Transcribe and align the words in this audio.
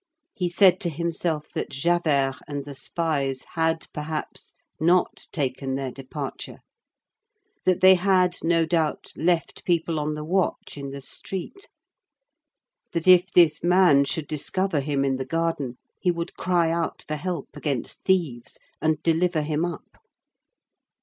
He 0.33 0.49
said 0.49 0.79
to 0.79 0.89
himself 0.89 1.51
that 1.51 1.69
Javert 1.69 2.37
and 2.47 2.65
the 2.65 2.73
spies 2.73 3.43
had, 3.53 3.85
perhaps, 3.93 4.55
not 4.79 5.27
taken 5.31 5.75
their 5.75 5.91
departure; 5.91 6.61
that 7.65 7.81
they 7.81 7.93
had, 7.93 8.37
no 8.41 8.65
doubt, 8.65 9.13
left 9.15 9.63
people 9.63 9.99
on 9.99 10.15
the 10.15 10.23
watch 10.25 10.75
in 10.75 10.89
the 10.89 11.01
street; 11.01 11.69
that 12.93 13.07
if 13.07 13.31
this 13.31 13.63
man 13.63 14.03
should 14.03 14.25
discover 14.27 14.79
him 14.79 15.05
in 15.05 15.17
the 15.17 15.23
garden, 15.23 15.77
he 15.99 16.09
would 16.09 16.33
cry 16.35 16.71
out 16.71 17.03
for 17.07 17.15
help 17.15 17.49
against 17.53 18.03
thieves 18.03 18.57
and 18.81 19.03
deliver 19.03 19.43
him 19.43 19.63
up. 19.63 19.97